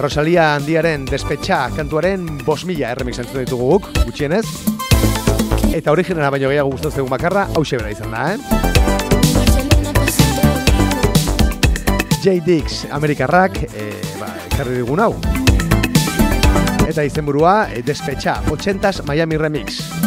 Rosalia 0.05 0.51
handiaren 0.59 1.07
despetxa 1.09 1.71
kantuaren 1.73 2.27
bos 2.45 2.59
mila 2.69 2.91
erremix 2.93 3.23
entzun 3.23 3.41
ditugu 3.41 3.71
guk, 3.71 3.87
gutxienez. 4.05 4.45
Eta 5.79 5.95
originala 5.95 6.29
baino 6.35 6.51
gehiago 6.53 6.75
gustatzen 6.75 6.99
zaigun 7.01 7.15
bakarra, 7.15 7.47
hause 7.57 7.81
bera 7.81 7.89
izan 7.95 8.13
da, 8.13 8.35
eh? 8.35 8.39
J. 12.21 12.37
Dix, 12.45 12.85
Amerikarrak, 12.93 13.65
e, 13.65 13.89
ba, 14.21 14.29
ekarri 14.53 14.77
digun 14.83 15.01
hau. 15.01 15.15
Eta 16.85 17.01
izenburua, 17.09 17.73
e, 17.73 17.81
despetxa, 17.81 18.43
80s 18.53 19.09
Miami 19.09 19.41
Remix. 19.41 20.04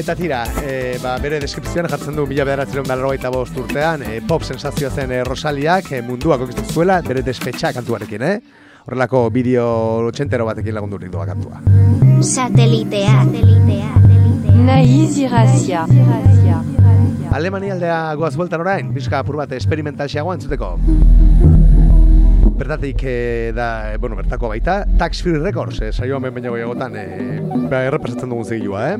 Eta 0.00 0.14
tira, 0.16 0.46
e, 0.64 0.96
ba, 1.02 1.18
bere 1.20 1.36
deskripzioan 1.42 1.84
jartzen 1.92 2.16
du 2.16 2.22
mila 2.24 2.46
bederatzen 2.48 2.86
belarrogeita 2.86 3.28
bost 3.34 3.58
urtean, 3.60 4.00
e, 4.00 4.22
pop 4.24 4.46
sensazioa 4.46 4.88
zen 4.88 5.12
e, 5.12 5.18
Rosaliak 5.28 5.90
e, 5.92 6.00
mundua 6.00 6.38
kokistu 6.40 6.64
zuela 6.72 6.96
bere 7.04 7.20
despetxa 7.26 7.74
kantuarekin, 7.76 8.24
eh? 8.24 8.38
Horrelako 8.86 9.26
bideo 9.34 9.66
lotxentero 10.06 10.46
batekin 10.48 10.78
lagundurik 10.78 11.12
doa 11.12 11.26
kantua. 11.28 11.60
Satelitea 12.24 13.26
Naiz 14.64 15.18
irrazia. 15.20 15.84
Alemania 17.36 17.76
aldea 17.76 18.00
goaz 18.16 18.32
bueltan 18.40 18.64
orain, 18.64 18.94
bizka 18.96 19.20
apur 19.20 19.36
bat 19.42 19.52
esperimentalxeagoa 19.60 20.40
entzuteko. 20.40 20.78
Bertatik 22.60 23.00
eh, 23.04 23.52
da, 23.56 23.94
eh, 23.94 23.96
bueno, 23.96 24.16
bertako 24.16 24.48
baita, 24.52 24.84
Tax 24.98 25.22
Free 25.22 25.38
Records, 25.38 25.80
eh, 25.80 25.92
saio 25.92 26.18
hemen 26.18 26.34
baino 26.34 26.52
gehiagotan, 26.52 26.92
eh, 27.00 27.40
ba, 27.70 27.86
errepresatzen 27.88 28.28
dugun 28.28 28.44
zigilua, 28.44 28.82
eh? 28.92 28.98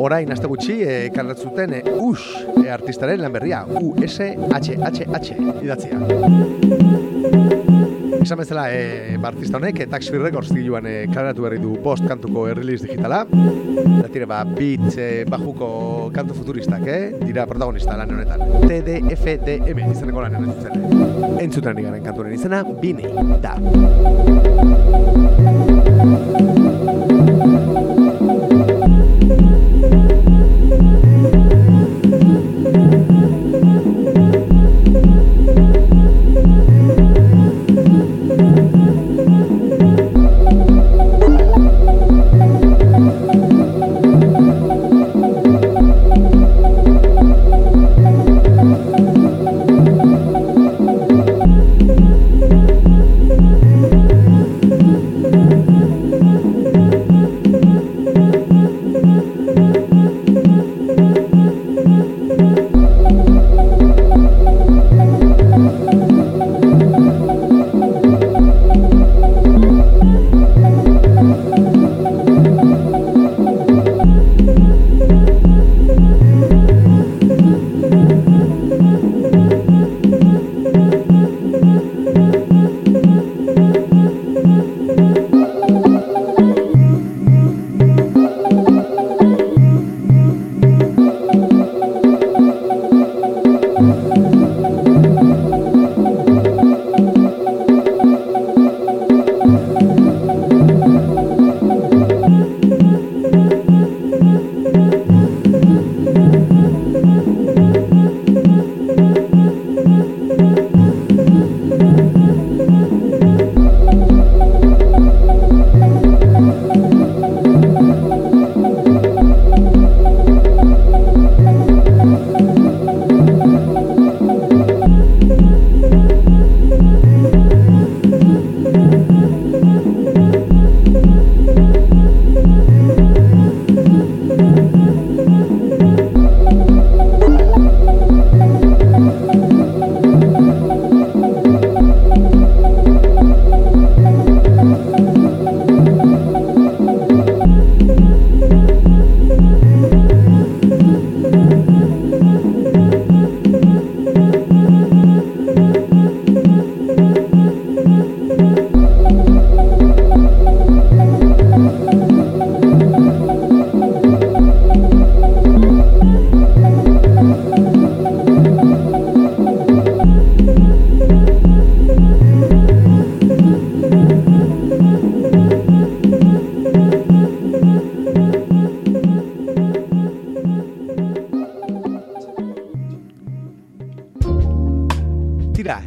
Orain, 0.00 0.32
aste 0.32 0.48
gutxi, 0.48 0.78
eh, 0.80 1.12
zuten 1.36 1.74
eh, 1.74 1.82
US 2.00 2.24
eh, 2.64 2.70
artistaren 2.72 3.20
lan 3.20 3.32
berria, 3.32 3.66
U-S-H-H-H, 3.68 5.36
idatzia. 5.60 6.00
Esan 8.24 8.38
bezala, 8.40 8.72
e, 8.72 9.18
ba, 9.20 9.28
artista 9.28 9.58
honek, 9.58 9.80
e, 9.80 9.86
Tax 9.86 10.08
Free 10.08 10.18
Records 10.18 10.48
zigiluan 10.48 10.86
e, 10.88 10.94
kaleratu 11.12 11.44
berri 11.44 11.58
du 11.60 11.74
post 11.84 12.06
kantuko 12.08 12.46
errelease 12.48 12.86
digitala. 12.88 13.18
Eta 13.98 14.08
tire, 14.14 14.24
ba, 14.30 14.38
beat 14.48 14.96
e, 14.96 15.08
bajuko 15.28 16.08
kantu 16.14 16.38
futuristak, 16.38 16.88
eh? 16.88 17.12
Dira 17.20 17.44
protagonista 17.50 17.98
lan 18.00 18.16
honetan. 18.16 18.40
TDFDM 18.64 19.84
izeneko 19.90 20.24
lan 20.24 20.40
entzuten. 20.40 21.36
Entzuten 21.44 21.74
ari 21.74 21.84
garen 21.90 22.08
kantuaren 22.08 22.40
izena, 22.40 22.64
Bini, 22.80 23.12
da. 23.44 23.58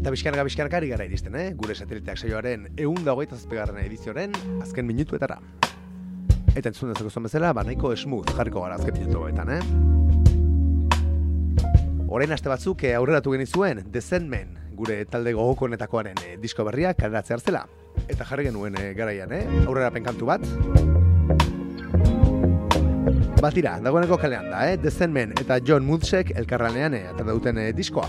Gabiskan 0.08 0.38
gabiskan 0.40 0.70
ari 0.72 0.88
gara 0.88 1.04
iristen, 1.04 1.36
eh? 1.36 1.52
Gure 1.52 1.76
sateliteak 1.76 2.16
saioaren 2.16 2.70
egun 2.80 3.04
da 3.04 3.12
hogeita 3.12 3.36
zazpigarren 3.36 3.84
edizioaren 3.84 4.32
azken 4.64 4.88
minutuetara. 4.88 5.36
Eta 6.56 6.70
entzun 6.72 6.94
dezako 6.94 7.10
zuen 7.12 7.28
bezala, 7.28 7.50
ba 7.52 7.66
nahiko 7.68 7.92
smooth 7.92 8.32
jarriko 8.38 8.64
gara 8.64 8.78
azken 8.80 8.96
minutu 8.96 9.20
hauetan, 9.20 9.52
eh? 9.52 9.60
Orain 12.08 12.32
aste 12.32 12.48
batzuk 12.48 12.86
eh, 12.88 12.96
aurreratu 12.96 13.36
genizuen 13.36 13.84
Sandman, 14.00 14.56
gure 14.80 15.04
talde 15.12 15.34
gogokonetakoaren 15.36 16.16
eh, 16.24 16.38
disko 16.40 16.64
berria 16.64 16.94
kaleratze 16.94 17.34
hartzela. 17.36 17.68
Eta 18.08 18.24
jarri 18.24 18.48
genuen 18.48 18.80
eh, 18.80 18.94
garaian, 18.96 19.36
eh? 19.36 19.44
Aurrerapen 19.66 20.08
kantu 20.08 20.32
bat. 20.32 20.42
Batira, 23.44 23.76
dagoeneko 23.84 24.16
kalean 24.24 24.48
da, 24.56 24.72
eh? 24.72 24.80
Sandman 24.88 25.36
eta 25.36 25.60
John 25.60 25.84
Mutzek 25.84 26.32
elkarranean 26.32 26.96
eh, 26.96 27.10
atera 27.12 27.34
duten 27.36 27.58
eh, 27.60 27.74
diskoa. 27.76 28.08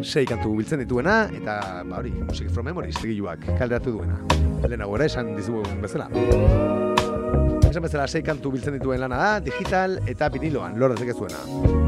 Sei 0.00 0.24
kantu 0.24 0.54
biltzen 0.56 0.80
dituena, 0.80 1.26
eta, 1.36 1.82
ba 1.84 1.98
hori, 1.98 2.10
Music 2.24 2.48
from 2.50 2.64
Memories 2.70 2.96
zigiluak 3.00 3.42
kaleratu 3.58 3.92
duena. 3.98 4.16
Lehenago 4.64 4.96
ere 4.96 5.08
esan 5.10 5.34
dizugun 5.36 5.82
bezala. 5.82 6.06
Esan 7.68 7.84
bezala, 7.84 8.06
sei 8.08 8.22
kantu 8.24 8.50
biltzen 8.54 8.78
dituen 8.78 9.02
lana 9.02 9.18
da, 9.20 9.28
digital 9.44 9.98
eta 10.08 10.30
viniloan, 10.32 10.78
lor 10.80 10.96
zuena. 10.96 11.42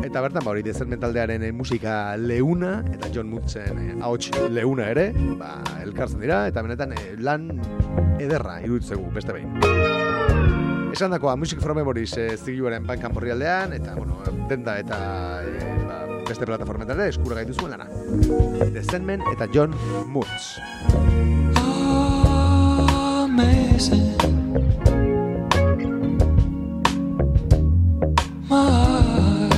Eta 0.05 0.21
bertan, 0.21 0.45
ba 0.45 0.51
hori, 0.51 0.63
dezen 0.63 0.93
taldearen 1.01 1.43
eh, 1.43 1.53
musika 1.53 2.17
leuna, 2.17 2.85
eta 2.93 3.09
John 3.15 3.31
Mutzen 3.31 3.79
eh, 3.79 3.97
ahots 4.01 4.31
leuna 4.51 4.91
ere, 4.91 5.13
ba, 5.39 5.63
elkartzen 5.83 6.21
dira, 6.21 6.47
eta 6.47 6.63
benetan 6.63 6.93
eh, 6.93 7.17
lan 7.19 7.49
ederra 8.21 8.61
iruditzegu 8.61 9.09
beste 9.15 9.33
behin. 9.33 9.57
Esan 10.93 11.11
dakoa, 11.11 11.37
Music 11.37 11.61
from 11.61 11.81
Memories 11.81 12.19
eh, 12.19 12.37
zigiluaren 12.37 12.87
bankan 12.87 13.17
aldean, 13.17 13.73
eta, 13.73 13.95
bueno, 13.97 14.21
denda 14.49 14.79
eta 14.79 15.41
eh, 15.43 15.73
beste 16.33 16.49
plataformetan 16.49 16.97
ere 16.97 17.11
eskura 17.13 17.37
gaitu 17.37 17.53
zuen 17.59 17.75
lana. 17.75 17.87
The 18.73 18.83
Sandman 18.89 19.21
eta 19.35 19.47
John 19.53 19.77
Mutz. 20.09 20.57
amazing. 23.23 24.17
My 28.49 28.65
heart 28.71 29.53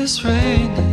is 0.00 0.24
raining 0.24 0.85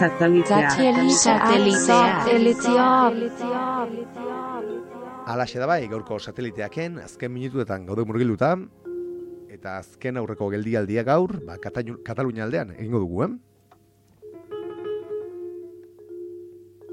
Satelitea. 0.00 0.70
Satelitea. 1.12 2.24
Alaxe 5.26 5.58
da 5.60 5.66
bai, 5.68 5.82
gaurko 5.92 6.16
sateliteaken, 6.18 6.96
azken 7.04 7.32
minutuetan 7.34 7.84
gaude 7.86 8.06
murgiluta, 8.08 8.54
eta 9.52 9.76
azken 9.82 10.16
aurreko 10.16 10.48
geldialdia 10.54 11.04
gaur, 11.04 11.36
ba, 11.44 11.58
Katalu- 11.60 11.98
Katalunia 12.06 12.44
aldean 12.48 12.72
egingo 12.78 12.98
dugu, 13.04 13.24
eh? 13.26 13.30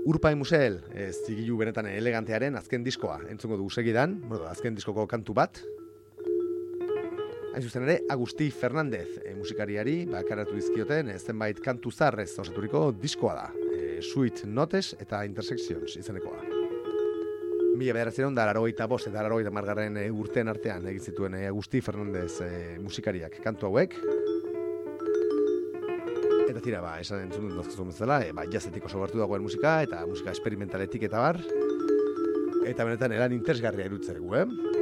Urpai 0.07 0.35
Musel, 0.39 0.81
e, 0.91 1.09
zigilu 1.11 1.57
benetan 1.63 1.87
elegantearen 1.87 2.55
azken 2.59 2.83
diskoa 2.83 3.21
entzungo 3.31 3.57
dugu 3.57 3.69
segidan, 3.71 4.21
bueno, 4.27 4.45
azken 4.51 4.75
diskoko 4.75 5.07
kantu 5.07 5.33
bat. 5.33 5.63
Hain 7.57 7.63
zuzen 7.65 7.87
ere, 7.87 7.93
Agusti 8.13 8.51
Fernandez 8.53 9.15
e, 9.17 9.31
musikariari, 9.33 10.03
ba, 10.05 10.19
karatu 10.21 10.53
dizkioten, 10.53 11.07
e, 11.09 11.15
zenbait 11.17 11.57
kantu 11.57 11.89
zarrez 11.89 12.27
osaturiko 12.43 12.91
diskoa 13.01 13.33
da. 13.33 13.47
E, 13.73 13.97
Sweet 14.05 14.43
Notes 14.45 14.91
eta 15.01 15.23
Intersections 15.25 15.95
izenekoa. 15.97 16.43
Mila 17.81 17.95
bederatzeron 17.97 18.37
da, 18.37 18.45
larogeita 18.51 18.85
bost 18.85 19.09
eta 19.09 19.25
larogeita 19.25 19.49
margarren 19.57 19.97
e, 19.97 20.05
urteen 20.13 20.53
artean 20.53 20.85
egin 20.93 21.09
zituen 21.09 21.39
e, 21.39 21.41
Agusti 21.49 21.81
Fernandez 21.81 22.29
e, 22.45 22.51
musikariak 22.77 23.41
kantu 23.41 23.71
hauek. 23.71 23.97
Eta 26.45 26.61
tira, 26.61 26.85
ba, 26.85 26.99
esan 27.01 27.25
entzun 27.25 27.49
dut 27.49 27.57
nozkazu 27.63 27.89
bezala, 27.89 28.21
e, 28.21 28.37
ba, 28.37 28.45
jazetik 28.53 28.85
oso 28.85 29.01
gertu 29.01 29.25
dagoen 29.25 29.49
musika, 29.49 29.79
eta 29.89 30.05
musika 30.05 30.29
esperimentaletik 30.37 31.09
eta 31.09 31.25
bar. 31.25 31.41
Eta 32.69 32.85
benetan 32.85 33.17
eran 33.17 33.33
interesgarria 33.33 33.89
irutzen 33.89 34.21
dugu, 34.21 34.43
eh? 34.43 34.76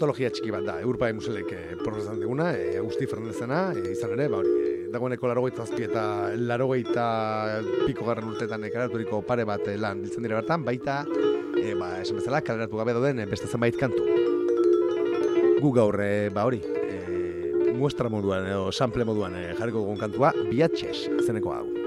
Antologia 0.00 0.30
txiki 0.32 0.48
bat 0.48 0.62
da, 0.64 0.74
Eurpa 0.80 1.10
Muselek 1.12 1.50
e, 1.52 1.58
prozesan 1.76 2.22
duguna, 2.22 2.46
e, 2.56 2.70
Agusti 2.80 3.04
Fernandezena, 3.04 3.58
e, 3.76 3.90
izan 3.92 4.14
ere, 4.14 4.30
ba, 4.32 4.38
hori, 4.38 4.54
e, 4.64 4.86
dagoeneko 4.94 5.28
larogeita 5.28 5.66
zazpi 5.66 5.84
eta 5.90 6.04
larogeita 6.40 7.04
piko 7.82 8.06
garren 8.06 8.30
urteetan 8.30 8.64
e, 8.64 8.70
kaleraturiko 8.72 9.20
pare 9.28 9.44
bat 9.44 9.68
e, 9.68 9.74
lan 9.76 10.00
biltzen 10.00 10.24
dira 10.24 10.38
bertan, 10.38 10.64
baita, 10.64 11.02
e, 11.52 11.74
ba, 11.76 11.90
esan 12.00 12.16
bezala, 12.16 12.40
kaleratu 12.40 12.80
gabe 12.80 12.94
dauden 12.96 13.20
e, 13.20 13.26
beste 13.28 13.50
zenbait 13.50 13.76
kantu. 13.76 14.06
Gu 15.60 15.74
gaur, 15.76 16.00
e, 16.00 16.30
ba 16.32 16.46
hori, 16.48 16.62
e, 16.64 17.76
muestra 17.76 18.08
moduan, 18.08 18.48
edo 18.48 18.72
sample 18.72 19.04
moduan 19.04 19.36
e, 19.36 19.50
jarriko 19.60 19.84
dugun 19.84 20.00
kantua, 20.00 20.32
biatxez, 20.48 21.10
zeneko 21.26 21.52
hau. 21.58 21.79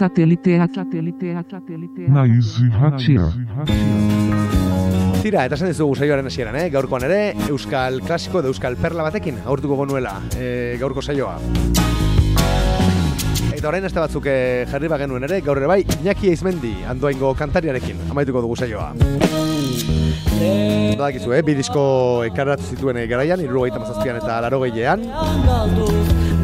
Sateliteak, 0.00 0.70
sateliteak, 0.72 1.50
sateliteak. 1.50 2.08
Naiz 2.08 2.54
irratia. 2.64 3.26
Tira, 5.20 5.42
eta 5.44 5.58
esan 5.58 5.68
dizugu 5.68 5.98
saioaren 5.98 6.30
hasieran, 6.30 6.56
eh? 6.56 6.70
gaurkoan 6.72 7.04
ere, 7.04 7.18
Euskal 7.52 8.00
Klasiko 8.06 8.40
edo 8.40 8.48
Euskal 8.48 8.78
Perla 8.80 9.04
batekin 9.04 9.42
aurtuko 9.44 9.76
gonuela 9.76 10.14
e, 10.38 10.78
gaurko 10.80 11.04
saioa. 11.04 11.34
Eta 13.52 13.68
orain 13.68 13.84
este 13.84 14.00
batzuk 14.00 14.24
eh, 14.32 14.64
jarri 14.70 14.88
bagenuen 14.88 15.28
ere, 15.28 15.42
gaur 15.44 15.60
ere 15.60 15.68
bai, 15.68 15.82
Iñaki 15.98 16.32
Eizmendi, 16.32 16.72
andoaingo 16.88 17.34
kantariarekin, 17.36 18.00
amaituko 18.08 18.40
dugu 18.46 18.56
saioa. 18.56 18.94
Badakizu, 20.96 21.36
eh? 21.36 21.42
bi 21.44 21.58
disko 21.60 21.84
ekarratu 22.30 22.72
zituen 22.72 23.04
eh, 23.04 23.06
garaian, 23.10 23.44
iruro 23.44 23.68
mazazpian 23.76 24.16
eta 24.22 24.40
laro 24.46 24.64
gehiean. 24.64 25.04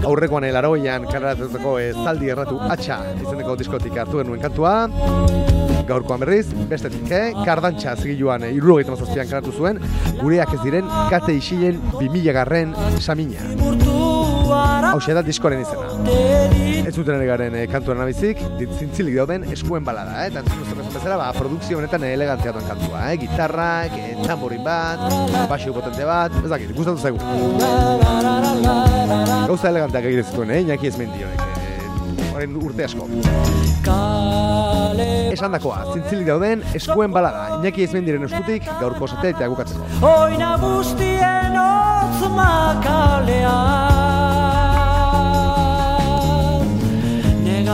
Aurrekoan 0.04 0.44
elaroian 0.48 1.06
karratutako 1.08 1.76
e, 1.80 1.90
zaldi 2.04 2.30
erratu 2.32 2.58
atxa 2.60 2.98
izeneko 3.14 3.56
diskotik 3.56 3.96
hartu 4.02 4.20
genuen 4.22 4.42
kantua. 4.42 4.74
Gaurkoan 5.86 6.22
berriz, 6.24 6.46
bestetik, 6.70 7.06
eh? 7.14 7.30
kardantxa 7.46 7.94
zigiluan 8.02 8.44
e, 8.44 8.52
irrogeita 8.58 8.94
mazazpian 8.94 9.30
karatu 9.30 9.54
zuen, 9.54 9.80
gureak 10.22 10.56
ez 10.58 10.62
diren 10.64 10.90
kate 11.12 11.38
isilen 11.38 11.80
2000 12.00 12.34
garren 12.40 12.74
samina. 13.00 13.95
Hau 14.86 15.00
da 15.18 15.22
diskoaren 15.24 15.60
izena. 15.64 15.86
Ez 16.86 16.94
zuten 16.94 17.16
ere 17.16 17.26
garen 17.26 17.54
e, 17.58 17.64
kantuaren 17.70 18.02
abizik, 18.04 18.40
zintzilik 18.78 19.16
dauden 19.18 19.46
eskuen 19.50 19.84
balada, 19.86 20.12
eh? 20.22 20.28
eta 20.30 20.42
entzun 20.44 20.82
bezala, 20.94 21.16
ba, 21.18 21.26
produkzio 21.34 21.80
honetan 21.80 22.04
elegantzia 22.06 22.52
duen 22.54 22.66
kantua, 22.68 23.00
eh? 23.10 23.16
gitarrak, 23.24 23.96
e, 23.98 24.14
tamborin 24.22 24.62
bat, 24.66 25.02
basio 25.50 25.74
potente 25.74 26.06
bat, 26.06 26.34
ez 26.42 26.50
dakit, 26.52 26.70
gustatu 26.76 26.98
zaigu. 27.02 27.18
Gauza 29.46 29.72
eleganteak 29.72 30.10
egite 30.12 30.28
zituen, 30.30 30.54
eh? 30.54 30.62
Iñaki 30.66 30.92
ez 30.92 30.96
mendioek, 31.00 31.42
eh? 31.42 31.44
Horren 32.36 32.56
urte 32.62 32.86
asko. 32.86 33.08
Esan 35.36 35.52
dakoa, 35.56 35.82
zintzilik 35.94 36.26
dauden 36.30 36.62
eskuen 36.78 37.10
balada, 37.14 37.58
Iñaki 37.58 37.88
ez 37.88 37.92
mendiren 37.96 38.24
eskutik 38.30 38.62
gaurko 38.80 39.10
satelita 39.10 39.50
gukatzeko. 39.50 39.82
Oina 40.14 40.54
guztien 40.62 41.58
otz 41.66 42.30
makalean 42.36 43.96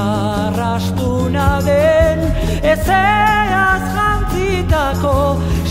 Negarrastuna 0.03 1.61
den 1.65 2.21
ezeaz 2.63 3.83
jantzitako 3.97 5.15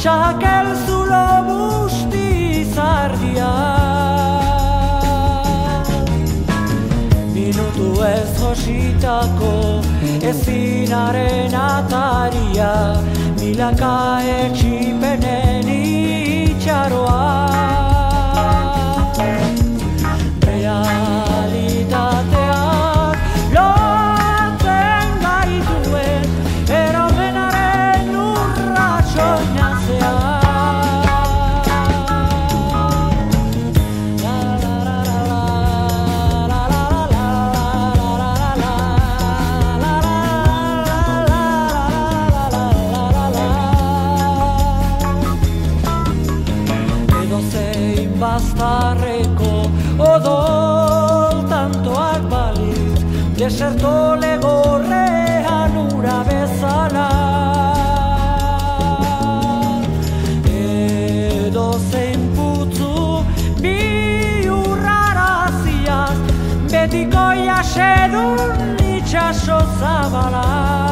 Xakel 0.01 0.67
zulo 0.85 1.27
busti 1.47 2.65
zardia. 2.75 3.51
Minutu 7.33 7.89
ez 8.07 8.31
jositako 8.39 9.53
ezinaren 10.31 11.53
ataria 11.55 12.73
Milaka 13.39 13.97
etxipenen 14.37 15.67
itxaroa. 15.75 17.19
Realitateak 20.47 21.20
zein 48.61 49.01
baztarreko 49.01 49.69
odol 49.97 51.49
tantoak 51.49 52.21
balitz. 52.29 53.01
Deserto 53.37 54.15
legorrean 54.21 55.77
ura 55.77 56.23
bezala. 56.27 57.09
Edo 60.45 61.79
zein 61.91 62.21
putzu 62.35 63.25
bi 63.61 64.47
urraraziaz 64.49 66.17
betiko 66.71 67.25
jasedun 67.47 68.77
itxaso 68.93 69.59
zabala 69.79 70.90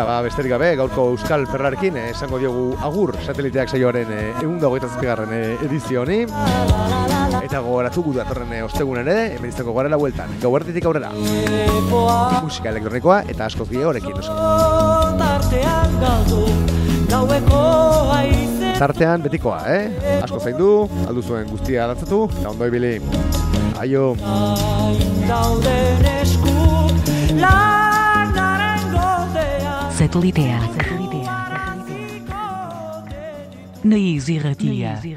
Tira, 0.00 0.08
ba, 0.08 0.22
besterik 0.24 0.48
gabe, 0.54 0.68
gaurko 0.78 1.02
Euskal 1.12 1.42
Ferrarekin 1.44 1.98
eh, 2.00 2.06
esango 2.14 2.38
diogu 2.40 2.70
agur 2.86 3.10
sateliteak 3.20 3.68
saioaren 3.68 4.08
eh, 4.16 4.30
egun 4.40 4.56
dagoita 4.62 4.88
zazpigarren 4.88 5.28
eh, 5.36 5.58
edizio 5.66 6.00
honi. 6.06 6.22
Eta 7.44 7.60
gogoratu 7.60 8.00
gu 8.06 8.14
datorren 8.16 8.54
eh, 8.56 8.62
ostegun 8.64 9.02
ere, 9.02 9.34
hemen 9.34 9.52
izango 9.52 9.74
garela 9.76 9.98
bueltan, 10.00 10.32
gauertitik 10.40 10.88
aurrera. 10.88 11.10
Musika 11.12 12.72
elektronikoa 12.72 13.18
eta 13.28 13.44
askoz 13.50 13.66
gehiago 13.68 13.90
horrekin 13.90 14.16
oso. 14.22 14.32
tartean 18.80 19.20
betikoa, 19.26 19.58
eh? 19.68 20.16
Asko 20.22 20.40
zaindu, 20.40 20.70
aldu 21.10 21.26
zuen 21.26 21.52
guztia 21.52 21.90
dantzatu, 21.92 22.22
eta 22.40 22.54
ondo 22.54 22.70
ibili. 22.72 22.96
Aio. 23.84 24.14
dauden 25.28 26.08
esku 26.14 26.56
lanaren 27.36 27.79
Satelideac. 30.00 30.64
Naís 33.84 34.30
Easy 34.30 34.38
Na 34.64 34.72
Easy 34.96 35.14